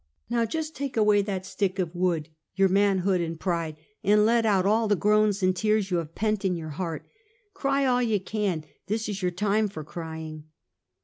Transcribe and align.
ISTow 0.31 0.45
just 0.49 0.75
take 0.75 0.97
away 0.97 1.21
that 1.21 1.45
stick 1.45 1.77
of 1.77 1.93
wood— 1.93 2.29
your 2.55 2.67
manhood 2.69 3.21
and 3.21 3.39
pride, 3.39 3.75
and 4.03 4.25
let 4.25 4.47
out 4.47 4.65
all 4.65 4.87
the 4.87 4.95
groans 4.95 5.43
and 5.43 5.55
tears 5.55 5.91
you 5.91 5.97
have 5.97 6.15
pent 6.15 6.43
in 6.43 6.55
your 6.55 6.69
heart. 6.71 7.05
Cry 7.53 7.85
all 7.85 8.01
you 8.01 8.19
can! 8.19 8.63
This 8.87 9.07
is 9.07 9.21
your 9.21 9.29
time 9.29 9.67
for 9.67 9.83
crying!" 9.83 10.45